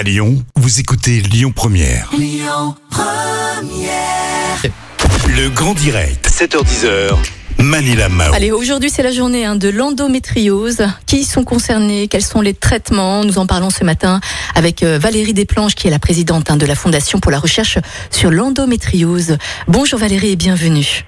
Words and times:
À 0.00 0.02
Lyon, 0.02 0.42
vous 0.56 0.80
écoutez 0.80 1.20
Lyon 1.20 1.52
Première. 1.54 2.10
Le 5.28 5.48
grand 5.50 5.74
direct, 5.74 6.26
7h10h. 6.26 7.18
Manila 7.58 8.08
Mao. 8.08 8.32
Allez, 8.32 8.50
aujourd'hui 8.50 8.88
c'est 8.88 9.02
la 9.02 9.12
journée 9.12 9.44
hein, 9.44 9.56
de 9.56 9.68
l'endométriose. 9.68 10.86
Qui 11.04 11.24
sont 11.24 11.44
concernés? 11.44 12.08
Quels 12.08 12.24
sont 12.24 12.40
les 12.40 12.54
traitements? 12.54 13.24
Nous 13.24 13.36
en 13.36 13.44
parlons 13.44 13.68
ce 13.68 13.84
matin 13.84 14.20
avec 14.54 14.82
euh, 14.82 14.98
Valérie 14.98 15.34
Desplanches, 15.34 15.74
qui 15.74 15.88
est 15.88 15.90
la 15.90 15.98
présidente 15.98 16.50
hein, 16.50 16.56
de 16.56 16.64
la 16.64 16.76
Fondation 16.76 17.20
pour 17.20 17.30
la 17.30 17.38
recherche 17.38 17.76
sur 18.10 18.30
l'endométriose. 18.30 19.36
Bonjour 19.68 19.98
Valérie 19.98 20.30
et 20.30 20.36
bienvenue. 20.36 21.04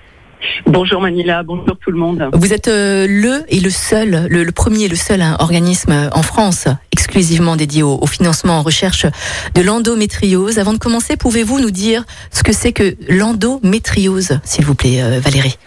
Bonjour 0.66 1.00
Manila, 1.00 1.42
bonjour 1.42 1.76
tout 1.78 1.90
le 1.90 1.98
monde. 1.98 2.28
Vous 2.32 2.52
êtes 2.52 2.68
euh, 2.68 3.06
le 3.08 3.44
et 3.48 3.60
le 3.60 3.70
seul, 3.70 4.26
le, 4.28 4.52
premier 4.52 4.84
et 4.84 4.88
le 4.88 4.96
seul 4.96 5.22
hein, 5.22 5.36
organisme 5.38 5.92
euh, 5.92 6.08
en 6.12 6.22
France 6.22 6.66
exclusivement 6.92 7.56
dédié 7.56 7.82
au, 7.82 7.98
au 8.00 8.06
financement 8.06 8.58
en 8.58 8.62
recherche 8.62 9.06
de 9.54 9.62
l'endométriose. 9.62 10.58
Avant 10.58 10.72
de 10.72 10.78
commencer, 10.78 11.16
pouvez-vous 11.16 11.60
nous 11.60 11.70
dire 11.70 12.04
ce 12.30 12.42
que 12.42 12.52
c'est 12.52 12.72
que 12.72 12.96
l'endométriose, 13.08 14.40
s'il 14.44 14.64
vous 14.64 14.74
plaît, 14.74 15.02
euh, 15.02 15.20
Valérie? 15.20 15.58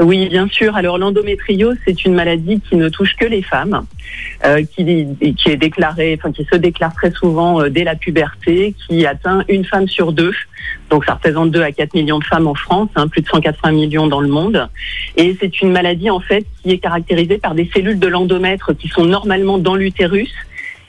Oui, 0.00 0.28
bien 0.28 0.48
sûr. 0.48 0.74
Alors 0.74 0.96
l'endométriose, 0.96 1.76
c'est 1.84 2.04
une 2.04 2.14
maladie 2.14 2.60
qui 2.60 2.76
ne 2.76 2.88
touche 2.88 3.14
que 3.16 3.26
les 3.26 3.42
femmes, 3.42 3.84
euh, 4.44 4.62
qui, 4.64 4.82
est 4.82 5.56
déclarée, 5.56 6.18
enfin 6.18 6.32
qui 6.32 6.46
se 6.50 6.56
déclare 6.56 6.94
très 6.94 7.10
souvent 7.10 7.60
euh, 7.60 7.68
dès 7.68 7.84
la 7.84 7.94
puberté, 7.94 8.74
qui 8.86 9.04
atteint 9.04 9.44
une 9.48 9.64
femme 9.64 9.88
sur 9.88 10.12
deux. 10.12 10.32
Donc 10.88 11.04
ça 11.04 11.14
représente 11.14 11.50
2 11.50 11.62
à 11.62 11.72
4 11.72 11.94
millions 11.94 12.18
de 12.18 12.24
femmes 12.24 12.46
en 12.46 12.54
France, 12.54 12.88
hein, 12.96 13.08
plus 13.08 13.20
de 13.20 13.26
180 13.28 13.72
millions 13.72 14.06
dans 14.06 14.20
le 14.20 14.28
monde. 14.28 14.68
Et 15.16 15.36
c'est 15.40 15.60
une 15.60 15.72
maladie 15.72 16.08
en 16.08 16.20
fait 16.20 16.46
qui 16.62 16.70
est 16.70 16.78
caractérisée 16.78 17.38
par 17.38 17.54
des 17.54 17.68
cellules 17.74 17.98
de 17.98 18.06
l'endomètre 18.06 18.74
qui 18.74 18.88
sont 18.88 19.04
normalement 19.04 19.58
dans 19.58 19.74
l'utérus 19.74 20.32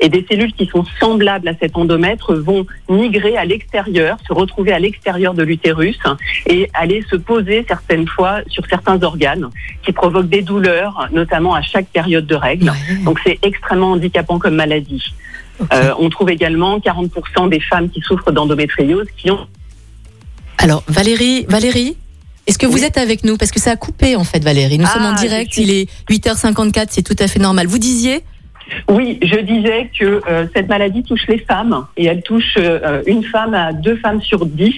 et 0.03 0.09
des 0.09 0.25
cellules 0.29 0.51
qui 0.53 0.65
sont 0.67 0.83
semblables 0.99 1.47
à 1.47 1.53
cet 1.59 1.77
endomètre 1.77 2.33
vont 2.35 2.65
migrer 2.89 3.37
à 3.37 3.45
l'extérieur, 3.45 4.17
se 4.27 4.33
retrouver 4.33 4.71
à 4.73 4.77
l'extérieur 4.79 5.33
de 5.33 5.43
l'utérus 5.43 5.97
et 6.45 6.69
aller 6.73 7.03
se 7.09 7.15
poser 7.15 7.63
certaines 7.67 8.07
fois 8.07 8.41
sur 8.47 8.65
certains 8.67 9.01
organes 9.01 9.47
qui 9.85 9.93
provoquent 9.93 10.27
des 10.29 10.41
douleurs, 10.41 11.07
notamment 11.13 11.55
à 11.55 11.61
chaque 11.61 11.87
période 11.87 12.25
de 12.27 12.35
règles. 12.35 12.69
Ouais. 12.69 12.95
Donc 13.05 13.19
c'est 13.25 13.39
extrêmement 13.43 13.93
handicapant 13.93 14.37
comme 14.39 14.55
maladie. 14.55 15.03
Euh, 15.71 15.93
on 15.99 16.09
trouve 16.09 16.29
également 16.31 16.79
40% 16.79 17.47
des 17.49 17.61
femmes 17.61 17.89
qui 17.89 18.01
souffrent 18.01 18.31
d'endométriose 18.33 19.07
qui 19.17 19.31
ont 19.31 19.47
Alors 20.57 20.83
Valérie, 20.87 21.45
Valérie 21.47 21.95
est-ce 22.45 22.57
que 22.57 22.65
vous 22.65 22.83
êtes 22.83 22.97
avec 22.97 23.23
nous? 23.23 23.37
Parce 23.37 23.51
que 23.51 23.59
ça 23.61 23.71
a 23.71 23.75
coupé 23.77 24.17
en 24.17 24.25
fait 24.25 24.43
Valérie. 24.43 24.77
Nous 24.77 24.85
Ah, 24.85 24.93
sommes 24.95 25.05
en 25.05 25.15
je 25.15 25.21
direct, 25.21 25.53
suis- 25.53 25.63
il 25.63 25.69
est 25.71 25.89
8h54, 26.09 26.87
c'est 26.89 27.01
tout 27.01 27.15
à 27.19 27.29
fait 27.29 27.39
normal. 27.39 27.67
Vous 27.67 27.77
disiez 27.79 28.19
Oui, 28.89 29.19
je 29.21 29.39
disais 29.39 29.89
que 29.97 30.21
euh, 30.27 30.45
cette 30.55 30.69
maladie 30.69 31.03
touche 31.03 31.27
les 31.27 31.39
femmes 31.39 31.85
et 31.97 32.05
elle 32.05 32.21
touche 32.21 32.55
euh, 32.57 33.01
une 33.05 33.23
femme 33.23 33.53
à 33.53 33.73
deux 33.73 33.95
femmes 33.97 34.21
sur 34.21 34.45
dix 34.45 34.75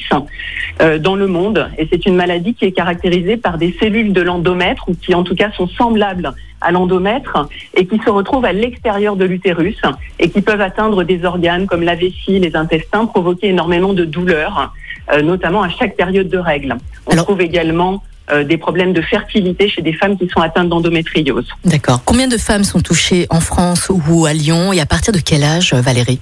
euh, 0.82 0.98
dans 0.98 1.16
le 1.16 1.28
monde. 1.28 1.70
Et 1.78 1.88
c'est 1.92 2.06
une 2.06 2.16
maladie 2.16 2.54
qui 2.54 2.66
est 2.66 2.72
caractérisée 2.72 3.38
par 3.38 3.58
des 3.58 3.76
cellules 3.80 4.14
de 4.14 4.22
l'endomètre 4.22 4.90
ou 4.90 4.96
qui 4.96 5.14
en 5.14 5.24
tout 5.24 5.36
cas 5.36 5.52
sont 5.52 5.68
semblables 5.68 6.34
à 6.62 6.72
l'endomètre 6.72 7.48
et 7.76 7.86
qui 7.86 8.00
se 8.00 8.10
retrouvent 8.10 8.46
à 8.46 8.54
l'extérieur 8.54 9.16
de 9.16 9.26
l'utérus 9.26 9.80
et 10.20 10.30
qui 10.30 10.42
peuvent 10.42 10.62
atteindre 10.62 11.04
des 11.04 11.24
organes 11.26 11.68
comme 11.68 11.84
la 11.84 11.96
vessie, 11.96 12.40
les 12.40 12.56
intestins, 12.56 13.06
provoquer 13.06 13.50
énormément 13.50 13.94
de 13.94 14.06
douleurs, 14.06 14.74
notamment 15.24 15.62
à 15.62 15.70
chaque 15.70 15.96
période 15.96 16.30
de 16.30 16.38
règles. 16.38 16.76
On 17.06 17.12
Alors- 17.12 17.26
trouve 17.26 17.42
également 17.42 18.02
euh, 18.32 18.44
des 18.44 18.58
problèmes 18.58 18.92
de 18.92 19.02
fertilité 19.02 19.70
chez 19.70 19.84
des 19.84 19.94
femmes 19.94 20.18
qui 20.18 20.28
sont 20.28 20.42
atteintes 20.42 20.70
d'endométriose. 20.70 21.48
D'accord. 21.64 22.02
Combien 22.06 22.28
de 22.28 22.38
femmes 22.38 22.64
sont 22.64 22.82
touchées 22.82 23.28
en 23.30 23.40
France 23.40 23.92
ou 23.92 24.26
à 24.26 24.34
Lyon 24.34 24.74
et 24.74 24.80
à 24.80 24.88
partir 24.88 25.14
de 25.14 25.20
quel 25.20 25.44
âge, 25.44 25.76
Valérie 25.76 26.20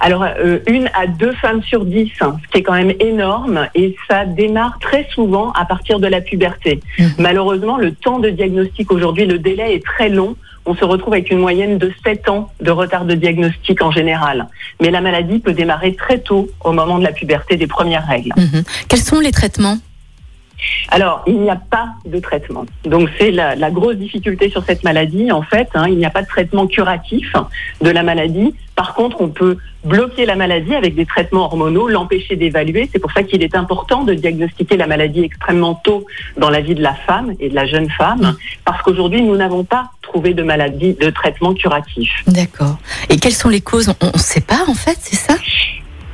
Alors, 0.00 0.24
euh, 0.24 0.60
une 0.66 0.88
à 0.94 1.06
deux 1.06 1.32
femmes 1.34 1.62
sur 1.62 1.84
dix, 1.84 2.10
hein, 2.22 2.36
ce 2.42 2.50
qui 2.50 2.58
est 2.58 2.62
quand 2.62 2.72
même 2.72 2.94
énorme, 2.98 3.68
et 3.74 3.94
ça 4.08 4.24
démarre 4.24 4.78
très 4.80 5.06
souvent 5.14 5.52
à 5.52 5.66
partir 5.66 6.00
de 6.00 6.06
la 6.06 6.22
puberté. 6.22 6.80
Mhm. 6.98 7.10
Malheureusement, 7.18 7.76
le 7.76 7.92
temps 7.92 8.20
de 8.20 8.30
diagnostic 8.30 8.90
aujourd'hui, 8.90 9.26
le 9.26 9.38
délai 9.38 9.74
est 9.74 9.84
très 9.84 10.08
long. 10.08 10.36
On 10.64 10.74
se 10.74 10.84
retrouve 10.86 11.12
avec 11.12 11.30
une 11.30 11.40
moyenne 11.40 11.76
de 11.76 11.92
7 12.06 12.26
ans 12.30 12.50
de 12.62 12.70
retard 12.70 13.04
de 13.04 13.14
diagnostic 13.14 13.82
en 13.82 13.90
général. 13.90 14.48
Mais 14.80 14.90
la 14.90 15.02
maladie 15.02 15.40
peut 15.40 15.52
démarrer 15.52 15.94
très 15.94 16.20
tôt, 16.20 16.48
au 16.64 16.72
moment 16.72 16.98
de 16.98 17.04
la 17.04 17.12
puberté 17.12 17.56
des 17.56 17.66
premières 17.66 18.06
règles. 18.06 18.32
Mhm. 18.34 18.62
Quels 18.88 19.02
sont 19.02 19.20
les 19.20 19.30
traitements 19.30 19.76
Alors, 20.90 21.22
il 21.26 21.40
n'y 21.40 21.50
a 21.50 21.56
pas 21.56 21.88
de 22.04 22.18
traitement. 22.18 22.66
Donc, 22.84 23.08
c'est 23.18 23.30
la, 23.30 23.70
grosse 23.70 23.96
difficulté 23.96 24.50
sur 24.50 24.64
cette 24.64 24.84
maladie. 24.84 25.32
En 25.32 25.42
fait, 25.42 25.68
hein, 25.74 25.86
il 25.88 25.96
n'y 25.96 26.06
a 26.06 26.10
pas 26.10 26.22
de 26.22 26.28
traitement 26.28 26.66
curatif 26.66 27.32
de 27.80 27.90
la 27.90 28.02
maladie. 28.02 28.54
Par 28.76 28.94
contre, 28.94 29.20
on 29.20 29.28
peut 29.28 29.56
bloquer 29.84 30.26
la 30.26 30.34
maladie 30.34 30.74
avec 30.74 30.94
des 30.94 31.06
traitements 31.06 31.44
hormonaux, 31.44 31.88
l'empêcher 31.88 32.36
d'évaluer. 32.36 32.88
C'est 32.92 32.98
pour 32.98 33.12
ça 33.12 33.22
qu'il 33.22 33.42
est 33.42 33.54
important 33.54 34.02
de 34.04 34.14
diagnostiquer 34.14 34.76
la 34.76 34.86
maladie 34.86 35.22
extrêmement 35.22 35.74
tôt 35.74 36.06
dans 36.36 36.50
la 36.50 36.60
vie 36.60 36.74
de 36.74 36.82
la 36.82 36.94
femme 36.94 37.34
et 37.38 37.48
de 37.48 37.54
la 37.54 37.66
jeune 37.66 37.88
femme, 37.90 38.36
parce 38.64 38.82
qu'aujourd'hui, 38.82 39.22
nous 39.22 39.36
n'avons 39.36 39.64
pas 39.64 39.90
trouvé 40.02 40.34
de 40.34 40.42
maladie, 40.42 40.94
de 40.94 41.10
traitement 41.10 41.54
curatif. 41.54 42.10
D'accord. 42.26 42.76
Et 43.10 43.18
quelles 43.18 43.34
sont 43.34 43.48
les 43.48 43.60
causes? 43.60 43.92
On 44.00 44.06
ne 44.12 44.18
sait 44.18 44.40
pas 44.40 44.64
en 44.68 44.74
fait, 44.74 44.96
c'est 45.00 45.16
ça? 45.16 45.34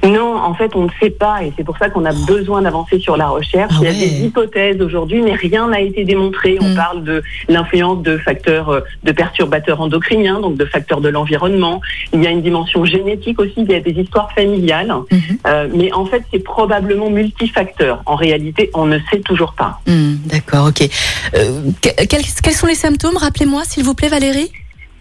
Non, 0.02 0.36
en 0.36 0.54
fait, 0.54 0.74
on 0.74 0.84
ne 0.84 0.88
sait 1.00 1.10
pas, 1.10 1.42
et 1.44 1.52
c'est 1.56 1.64
pour 1.64 1.76
ça 1.76 1.90
qu'on 1.90 2.04
a 2.06 2.12
besoin 2.26 2.62
d'avancer 2.62 2.98
sur 2.98 3.16
la 3.16 3.28
recherche. 3.28 3.72
Ah 3.76 3.80
Il 3.82 3.84
y 3.84 3.88
a 3.88 3.92
des 3.92 4.24
hypothèses 4.26 4.80
aujourd'hui, 4.80 5.20
mais 5.20 5.34
rien 5.34 5.68
n'a 5.68 5.80
été 5.80 6.04
démontré. 6.04 6.56
On 6.60 6.70
Mm. 6.70 6.74
parle 6.74 7.04
de 7.04 7.22
l'influence 7.48 8.02
de 8.02 8.16
facteurs, 8.18 8.70
euh, 8.70 8.80
de 9.04 9.12
perturbateurs 9.12 9.80
endocriniens, 9.80 10.40
donc 10.40 10.56
de 10.56 10.64
facteurs 10.64 11.00
de 11.00 11.08
l'environnement. 11.08 11.80
Il 12.14 12.22
y 12.22 12.26
a 12.26 12.30
une 12.30 12.42
dimension 12.42 12.84
génétique 12.84 13.38
aussi, 13.40 13.54
il 13.58 13.70
y 13.70 13.74
a 13.74 13.80
des 13.80 13.92
histoires 13.92 14.32
familiales. 14.32 14.92
Mhm. 15.10 15.20
Euh, 15.46 15.68
mais 15.74 15.92
en 15.92 16.06
fait, 16.06 16.22
c'est 16.32 16.38
probablement 16.42 17.10
multifacteur. 17.10 18.02
En 18.06 18.16
réalité, 18.16 18.70
on 18.74 18.86
ne 18.86 18.98
sait 19.10 19.20
toujours 19.20 19.52
pas. 19.52 19.80
Hmm, 19.86 20.14
D'accord, 20.26 20.68
ok. 20.68 20.88
Euh, 21.34 21.62
que- 21.82 22.04
quels, 22.06 22.22
quels 22.42 22.54
sont 22.54 22.66
les 22.66 22.74
symptômes? 22.74 23.16
Rappelez-moi, 23.16 23.62
s'il 23.64 23.84
vous 23.84 23.94
plaît, 23.94 24.08
Valérie? 24.08 24.50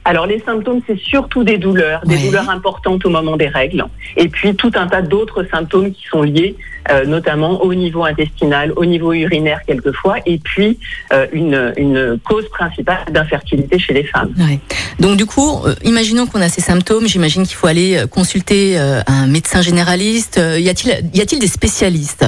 Alors 0.06 0.26
les 0.26 0.40
symptômes, 0.40 0.82
c'est 0.88 0.98
surtout 0.98 1.44
des 1.44 1.58
douleurs, 1.58 2.02
des 2.06 2.18
douleurs 2.18 2.50
importantes 2.50 3.06
au 3.06 3.10
moment 3.10 3.38
des 3.38 3.48
règles, 3.48 3.86
et 4.18 4.28
puis 4.28 4.56
tout 4.56 4.72
un 4.76 4.88
tas 4.88 5.02
d'autres 5.02 5.46
symptômes 5.52 5.92
qui 5.92 6.04
sont 6.10 6.24
liés, 6.24 6.56
euh, 6.90 7.06
notamment 7.06 7.62
au 7.62 7.74
niveau 7.76 8.06
intestinal, 8.06 8.72
au 8.76 8.86
niveau 8.86 9.14
urinaire 9.14 9.60
quelquefois, 9.68 10.18
et 10.26 10.40
puis 10.40 10.80
euh, 11.14 11.28
une, 11.32 11.74
une 11.78 12.20
cause 12.24 12.48
principale 12.50 13.06
d'infertilité 13.12 13.78
chez 13.78 13.94
les 13.94 14.06
femmes. 14.06 14.34
Ouais. 14.40 14.60
Donc 15.00 15.18
du 15.18 15.26
coup, 15.26 15.62
euh, 15.66 15.76
imaginons 15.84 16.26
qu'on 16.26 16.42
a 16.42 16.50
ces 16.50 16.62
symptômes. 16.62 17.08
J'imagine 17.08 17.46
qu'il 17.46 17.56
faut 17.56 17.68
aller 17.68 18.04
consulter 18.10 18.78
un 18.78 19.28
médecin 19.28 19.62
généraliste. 19.62 20.38
Y 20.38 20.70
a-t-il 20.70 21.10
y 21.14 21.22
a-t-il 21.22 21.40
des 21.40 21.48
spécialistes? 21.48 22.26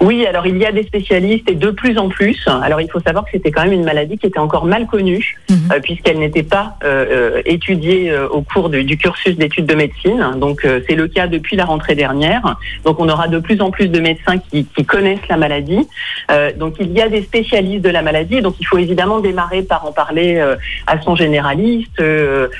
Oui, 0.00 0.26
alors 0.26 0.46
il 0.46 0.56
y 0.58 0.66
a 0.66 0.72
des 0.72 0.82
spécialistes 0.82 1.48
et 1.50 1.54
de 1.54 1.70
plus 1.70 1.96
en 1.98 2.08
plus. 2.08 2.46
Alors 2.62 2.80
il 2.80 2.90
faut 2.90 3.00
savoir 3.00 3.24
que 3.24 3.30
c'était 3.32 3.50
quand 3.50 3.62
même 3.64 3.72
une 3.72 3.84
maladie 3.84 4.18
qui 4.18 4.26
était 4.26 4.38
encore 4.38 4.64
mal 4.66 4.86
connue, 4.86 5.36
Mhm. 5.50 5.56
euh, 5.72 5.80
puisqu'elle 5.80 6.18
n'était 6.18 6.42
pas 6.42 6.76
euh, 6.84 7.04
euh, 7.38 7.42
étudiée 7.44 8.10
euh, 8.10 8.28
au 8.28 8.42
cours 8.42 8.68
du 8.70 8.96
cursus 8.96 9.36
d'études 9.36 9.66
de 9.66 9.74
médecine. 9.74 10.32
Donc 10.36 10.66
c'est 10.88 10.94
le 10.94 11.08
cas 11.08 11.26
depuis 11.26 11.56
la 11.56 11.64
rentrée 11.64 11.94
dernière. 11.94 12.56
Donc 12.84 12.98
on 13.00 13.08
aura 13.08 13.28
de 13.28 13.38
plus 13.38 13.60
en 13.60 13.70
plus 13.70 13.88
de 13.88 14.00
médecins 14.00 14.38
qui, 14.38 14.64
qui 14.64 14.84
connaissent 14.84 15.26
la 15.28 15.36
maladie. 15.36 15.86
Donc 16.58 16.74
il 16.80 16.90
y 16.92 17.00
a 17.00 17.08
des 17.08 17.22
spécialistes 17.22 17.84
de 17.84 17.90
la 17.90 18.02
maladie. 18.02 18.40
Donc 18.42 18.56
il 18.60 18.64
faut 18.66 18.78
évidemment 18.78 19.20
démarrer 19.20 19.62
par 19.62 19.86
en 19.86 19.92
parler 19.92 20.40
à 20.86 21.00
son 21.02 21.14
généraliste, 21.16 22.02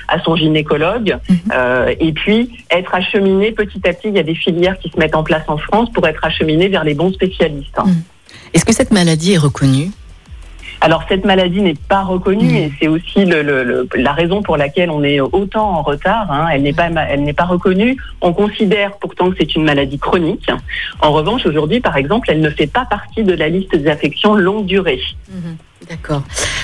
à 0.08 0.18
son 0.20 0.36
gynécologue, 0.36 1.16
Mhm. 1.28 1.94
et 2.00 2.12
puis 2.12 2.50
être 2.70 2.94
acheminé 2.94 3.52
petit 3.52 3.80
à 3.88 3.92
petit. 3.92 4.08
Il 4.08 4.16
y 4.16 4.18
a 4.18 4.22
des 4.22 4.34
filières 4.34 4.78
qui 4.78 4.88
se 4.90 4.98
mettent 4.98 5.16
en 5.16 5.24
place 5.24 5.44
en 5.48 5.56
France 5.58 5.90
pour 5.92 6.06
être 6.06 6.24
acheminé 6.24 6.68
vers 6.68 6.84
les 6.84 6.94
bons 6.94 7.08
spécialistes. 7.12 7.23
Est-ce 8.52 8.64
que 8.64 8.72
cette 8.72 8.92
maladie 8.92 9.32
est 9.34 9.38
reconnue? 9.38 9.90
Alors 10.80 11.04
cette 11.08 11.24
maladie 11.24 11.62
n'est 11.62 11.76
pas 11.88 12.02
reconnue 12.02 12.56
et 12.58 12.72
c'est 12.78 12.88
aussi 12.88 13.24
le- 13.24 13.42
le- 13.42 13.64
le- 13.64 13.88
la 13.94 14.12
raison 14.12 14.42
pour 14.42 14.58
laquelle 14.58 14.90
on 14.90 15.02
est 15.02 15.18
autant 15.18 15.78
en 15.78 15.82
retard. 15.82 16.30
hein. 16.30 16.48
Elle 16.52 16.62
n'est 16.62 16.74
pas, 16.74 16.90
elle 17.08 17.22
n'est 17.24 17.32
pas 17.32 17.44
reconnue. 17.46 17.96
On 18.20 18.34
considère 18.34 18.92
pourtant 18.98 19.30
que 19.30 19.36
c'est 19.40 19.54
une 19.54 19.64
maladie 19.64 19.98
chronique. 19.98 20.50
En 21.00 21.12
revanche, 21.12 21.46
aujourd'hui, 21.46 21.80
par 21.80 21.96
exemple, 21.96 22.28
elle 22.30 22.40
ne 22.40 22.50
fait 22.50 22.66
pas 22.66 22.84
partie 22.84 23.22
de 23.22 23.32
la 23.32 23.48
liste 23.48 23.74
des 23.74 23.88
affections 23.88 24.34
longue 24.34 24.66
durée. 24.66 25.00
Mhm. 25.30 25.56
D'accord. 25.88 26.22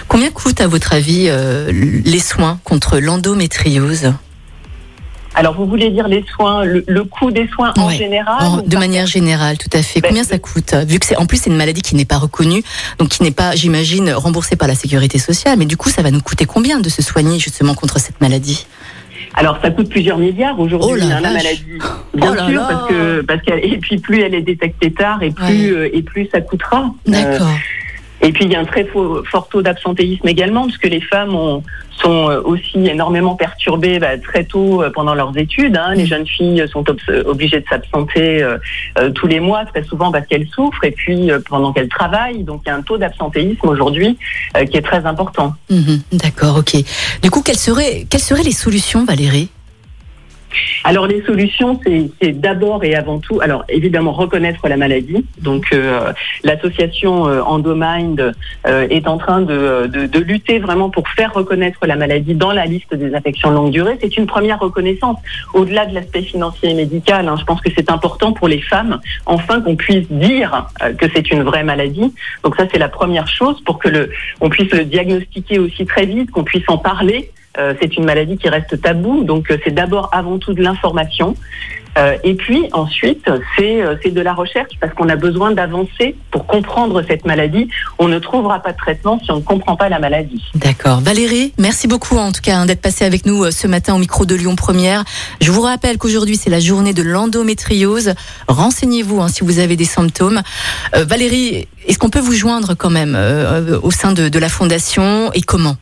Combien 0.09 0.31
coûtent, 0.31 0.61
à 0.61 0.67
votre 0.69 0.93
avis, 0.93 1.27
euh, 1.29 1.71
les 1.73 2.19
soins 2.21 2.59
contre 2.65 2.99
l'endométriose? 2.99 4.13
Alors, 5.35 5.55
vous 5.55 5.65
voulez 5.67 5.91
dire 5.91 6.09
les 6.09 6.25
soins, 6.35 6.65
le, 6.65 6.85
le 6.89 7.05
coût 7.05 7.31
des 7.31 7.47
soins 7.49 7.73
en 7.79 7.89
général 7.91 8.37
En- 8.45 8.57
De 8.63 8.77
manière 8.77 9.07
générale, 9.07 9.57
tout 9.59 9.71
à 9.73 9.83
fait. 9.83 10.01
Ben, 10.01 10.09
Combien 10.09 10.25
ça 10.25 10.39
coûte 10.39 10.75
Vu 10.87 10.99
que 10.99 11.07
c'est 11.07 11.17
en 11.17 11.27
plus 11.27 11.39
c'est 11.41 11.51
une 11.51 11.57
maladie 11.57 11.83
qui 11.83 11.95
n'est 11.95 12.05
pas 12.05 12.19
reconnue, 12.19 12.63
donc 12.99 13.09
qui 13.11 13.23
n'est 13.23 13.31
pas, 13.31 13.55
j'imagine, 13.55 14.11
remboursée 14.13 14.57
par 14.57 14.67
la 14.69 14.75
sécurité 14.75 15.19
sociale. 15.19 15.57
Mais 15.59 15.67
du 15.67 15.77
coup, 15.77 15.89
ça 15.89 16.03
va 16.03 16.11
nous 16.11 16.21
coûter 16.21 16.47
combien 16.47 16.81
de 16.81 16.89
se 16.89 17.01
soigner 17.03 17.39
justement 17.39 17.75
contre 17.75 18.01
cette 18.01 18.21
maladie? 18.21 18.67
Alors, 19.35 19.59
ça 19.63 19.71
coûte 19.71 19.89
plusieurs 19.89 20.19
milliards 20.19 20.59
aujourd'hui, 20.59 20.89
Oh 20.93 20.97
la 20.97 21.17
hein, 21.19 21.21
la 21.21 21.31
maladie. 21.31 21.63
Bien 22.15 22.33
Oh 22.33 22.35
là 22.35 22.49
sûr, 22.49 22.63
parce 22.69 22.89
que 22.89 23.21
parce 23.21 23.43
qu'elle 23.43 23.65
et 23.65 23.79
puis 23.79 23.99
plus 23.99 24.21
elle 24.23 24.35
est 24.35 24.43
détectée 24.43 24.91
tard 24.93 25.23
et 25.23 25.31
plus 25.31 25.45
Ouais. 25.47 25.71
euh, 25.71 25.91
et 25.97 26.03
plus 26.03 26.29
ça 26.33 26.41
coûtera. 26.41 26.87
Euh, 27.09 27.11
D'accord. 27.13 27.49
Et 28.23 28.33
puis 28.33 28.45
il 28.45 28.53
y 28.53 28.55
a 28.55 28.61
un 28.61 28.65
très 28.65 28.85
fort 28.85 29.49
taux 29.51 29.63
d'absentéisme 29.63 30.29
également, 30.29 30.65
puisque 30.65 30.87
les 30.87 31.01
femmes 31.01 31.35
ont, 31.35 31.63
sont 32.01 32.31
euh, 32.31 32.41
aussi 32.43 32.87
énormément 32.87 33.35
perturbées 33.35 33.99
bah, 33.99 34.19
très 34.19 34.45
tôt 34.45 34.83
euh, 34.83 34.91
pendant 34.91 35.15
leurs 35.15 35.37
études. 35.37 35.77
Hein. 35.77 35.95
Les 35.95 36.07
jeunes 36.07 36.27
filles 36.27 36.65
sont 36.71 36.85
obligées 37.27 37.61
de 37.61 37.67
s'absenter 37.69 38.43
euh, 38.43 38.59
tous 39.15 39.27
les 39.27 39.41
mois, 39.41 39.65
très 39.65 39.85
souvent 39.85 40.11
parce 40.11 40.27
qu'elles 40.27 40.49
souffrent, 40.49 40.85
et 40.85 40.91
puis 40.91 41.31
pendant 41.49 41.73
qu'elles 41.73 41.89
travaillent. 41.89 42.45
Donc 42.45 42.63
il 42.65 42.69
y 42.69 42.73
a 42.73 42.77
un 42.77 42.83
taux 42.83 42.99
d'absentéisme 42.99 43.69
aujourd'hui 43.69 44.19
qui 44.71 44.77
est 44.77 44.83
très 44.83 45.05
important. 45.07 45.55
Mhm. 45.71 46.01
D'accord, 46.13 46.59
ok. 46.59 46.77
Du 47.23 47.31
coup, 47.31 47.43
quelles 47.43 47.57
seraient, 47.57 48.07
quelles 48.09 48.21
seraient 48.21 48.43
les 48.43 48.53
solutions, 48.53 49.05
Valérie? 49.05 49.51
Alors 50.85 51.07
les 51.07 51.23
solutions, 51.23 51.81
c'est 52.21 52.33
d'abord 52.33 52.85
et 52.85 52.95
avant 52.95 53.19
tout, 53.19 53.41
alors 53.41 53.65
évidemment 53.69 54.13
reconnaître 54.13 54.67
la 54.69 54.77
maladie. 54.77 55.25
Donc 55.41 55.73
euh, 55.73 56.13
l'association 56.45 57.29
euh, 57.29 57.43
Endomind 57.43 58.33
euh, 58.67 58.87
est 58.89 59.07
en 59.07 59.19
train 59.19 59.41
de, 59.43 59.87
de, 59.87 60.19
lutter 60.21 60.59
vraiment 60.59 60.91
pour 60.91 61.09
faire 61.09 61.33
reconnaître 61.33 61.87
la 61.87 61.97
maladie 61.97 62.35
dans 62.35 62.53
la 62.53 62.67
liste 62.67 62.95
des 62.95 63.15
affections 63.15 63.51
de 63.51 63.55
longue 63.57 63.71
durée. 63.71 63.99
C'est 64.01 64.17
une 64.17 64.27
première 64.27 64.59
reconnaissance. 64.59 65.19
Au-delà 65.55 65.87
de 65.87 65.95
l'aspect 65.95 66.23
financier 66.23 66.71
et 66.71 66.75
médical, 66.75 67.29
hein, 67.29 67.37
je 67.39 67.45
pense 67.45 67.61
que 67.61 67.71
c'est 67.75 67.91
important 67.91 68.33
pour 68.33 68.49
les 68.49 68.61
femmes, 68.61 69.01
enfin 69.27 69.61
qu'on 69.61 69.77
puisse 69.77 70.11
dire 70.11 70.67
que 70.99 71.07
c'est 71.15 71.31
une 71.31 71.43
vraie 71.43 71.65
maladie. 71.65 72.13
Donc 72.45 72.57
ça 72.57 72.65
c'est 72.71 72.79
la 72.79 72.89
première 72.89 73.29
chose 73.29 73.61
pour 73.63 73.79
que 73.79 73.89
le, 73.89 74.11
on 74.41 74.49
puisse 74.49 74.73
le 74.73 74.85
diagnostiquer 74.85 75.59
aussi 75.59 75.87
très 75.87 76.07
vite, 76.07 76.31
qu'on 76.31 76.45
puisse 76.45 76.69
en 76.69 76.79
parler 76.79 77.31
euh, 77.31 77.40
c'est 77.57 77.97
une 77.97 78.05
maladie 78.05 78.39
qui 78.39 78.49
reste 78.49 78.81
tabou, 78.81 79.25
donc 79.25 79.51
euh, 79.51 79.59
c'est 79.65 79.75
d'abord 79.75 80.09
avant 80.13 80.39
tout 80.39 80.55
de 80.55 80.63
l'information. 80.63 81.37
Euh, 81.99 82.17
et 82.23 82.35
puis 82.35 82.69
ensuite, 82.73 83.29
c'est 83.59 84.11
de 84.13 84.21
la 84.21 84.33
recherche 84.33 84.71
parce 84.81 84.95
qu'on 84.95 85.09
a 85.09 85.17
besoin 85.17 85.51
d'avancer 85.51 86.15
pour 86.31 86.47
comprendre 86.47 87.03
cette 87.09 87.27
maladie. 87.27 87.69
On 87.99 88.07
ne 88.07 88.21
trouvera 88.21 88.61
pas 88.61 88.71
de 88.71 88.77
traitement 88.77 89.19
si 89.25 89.33
on 89.33 89.39
ne 89.39 89.43
comprend 89.43 89.75
pas 89.75 89.89
la 89.89 89.99
maladie. 89.99 90.41
D'accord. 90.55 91.01
Valérie, 91.01 91.53
merci 91.59 91.89
beaucoup 91.89 92.17
en 92.17 92.31
tout 92.31 92.43
cas 92.43 92.59
hein, 92.59 92.67
d'être 92.67 92.81
passée 92.81 93.05
avec 93.05 93.27
nous 93.27 93.51
ce 93.51 93.67
matin 93.67 93.97
au 93.97 93.99
micro 93.99 94.25
de 94.25 94.37
Lyon 94.37 94.55
Première. 94.55 95.03
Je 95.41 95.51
vous 95.51 95.63
rappelle 95.63 95.99
qu'aujourd'hui 95.99 96.37
c'est 96.37 96.51
la 96.51 96.61
journée 96.61 96.95
de 96.95 97.03
l'endométriose. 97.03 98.15
Renseignez-vous 98.47 99.21
hein, 99.21 99.29
si 99.29 99.43
vous 99.43 99.59
avez 99.59 99.75
des 99.75 99.85
symptômes. 99.85 100.43
Valérie, 100.95 101.67
est-ce 101.89 101.99
qu'on 101.99 102.11
peut 102.11 102.21
vous 102.21 102.35
joindre 102.35 102.75
quand 102.75 102.91
même 102.91 103.19
au 103.83 103.91
sein 103.91 104.13
de 104.13 104.39
la 104.39 104.49
fondation 104.49 105.33
et 105.33 105.41
comment? 105.41 105.77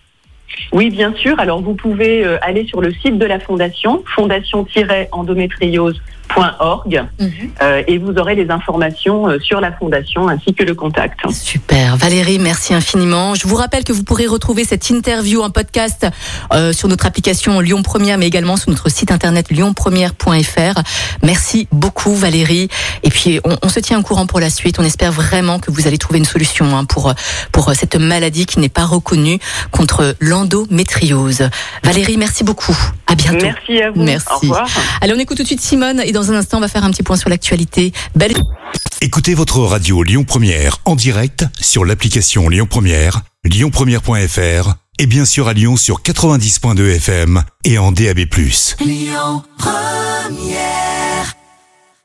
Oui, 0.73 0.91
bien 0.91 1.15
sûr. 1.15 1.39
Alors, 1.39 1.63
vous 1.63 1.75
pouvez 1.75 2.25
euh, 2.25 2.39
aller 2.43 2.67
sur 2.67 2.81
le 2.81 2.93
site 2.93 3.19
de 3.19 3.27
la 3.27 3.39
Fondation, 3.41 4.03
fondation-endométriose 4.15 6.01
org 6.37 7.07
mhm. 7.19 7.31
euh, 7.63 7.83
et 7.87 7.99
vous 7.99 8.13
aurez 8.19 8.35
les 8.35 8.51
informations 8.51 9.29
euh, 9.29 9.39
sur 9.41 9.61
la 9.61 9.73
fondation 9.73 10.29
ainsi 10.29 10.55
que 10.55 10.63
le 10.63 10.75
contact. 10.75 11.21
Super. 11.31 11.97
Valérie, 11.97 12.39
merci 12.39 12.75
infiniment. 12.75 13.35
Je 13.35 13.47
vous 13.47 13.57
rappelle 13.57 13.85
que 13.85 13.93
vous 13.93 14.05
pourrez 14.05 14.27
retrouver 14.27 14.65
cette 14.65 14.91
interview 14.91 15.43
en 15.43 15.51
podcast 15.51 16.07
euh, 16.53 16.73
sur 16.73 16.89
notre 16.89 17.07
application 17.07 17.61
Lyon 17.61 17.83
Première, 17.83 18.19
mais 18.19 18.27
également 18.27 18.57
sur 18.57 18.71
notre 18.71 18.89
site 18.89 19.11
internet 19.11 19.51
lyonpremière.fr. 19.51 20.81
Merci 21.23 21.69
beaucoup 21.73 22.15
Valérie. 22.15 22.69
Et 23.03 23.11
puis 23.11 23.41
on, 23.45 23.57
on, 23.63 23.69
se 23.69 23.81
tient 23.81 23.99
au 23.99 24.03
courant 24.03 24.27
pour 24.27 24.41
la 24.41 24.51
suite. 24.51 24.79
On 24.79 24.85
espère 24.85 25.13
vraiment 25.13 25.59
que 25.59 25.71
vous 25.71 25.87
allez 25.87 25.99
trouver 25.99 26.19
une 26.19 26.25
solution 26.25 26.77
hein, 26.77 26.85
pour 26.85 27.13
pour 27.53 27.73
cette 27.75 27.97
maladie 27.97 28.47
qui 28.47 28.61
n'est 28.61 28.69
pas 28.69 28.85
reconnue 28.85 29.39
contre 29.71 30.15
l'endométriose. 30.21 31.49
Valérie, 31.83 32.17
merci 32.17 32.45
beaucoup. 32.45 32.77
À 33.09 33.15
bientôt. 33.15 33.45
Merci 33.45 33.83
à 33.83 33.91
vous. 33.91 34.03
Merci. 34.03 34.27
Au 34.31 34.39
revoir. 34.39 34.69
Allez, 35.01 35.15
on 35.15 35.19
écoute 35.19 35.39
tout 35.39 35.43
de 35.43 35.49
suite 35.49 35.61
Simone 35.61 36.01
et 36.05 36.13
dans 36.13 36.31
un 36.31 36.35
instant, 36.35 36.59
on 36.59 36.61
va 36.61 36.69
faire 36.69 36.85
un 36.85 36.91
petit 36.91 37.03
point 37.03 37.17
sur 37.17 37.29
l'actualité. 37.29 37.93
Belle... 38.15 38.35
Écoutez 39.01 39.35
votre 39.35 39.61
radio 39.61 40.03
Lyon 40.03 40.25
Première 40.25 40.79
en 40.85 40.95
direct 40.95 41.47
sur 41.61 41.85
l'application 41.85 42.49
Lyon 42.49 42.67
Première, 42.69 43.23
lyonpremière.fr 43.45 44.75
et 44.99 45.07
bien 45.07 45.25
sûr 45.25 45.49
à 45.49 45.55
Lyon 45.55 45.77
sur 45.77 46.03
90.2 46.03 46.97
FM 46.97 47.43
et 47.65 47.79
en 47.79 47.93
DAB+. 47.93 48.19
Lyon 48.81 49.43
Première 49.57 51.08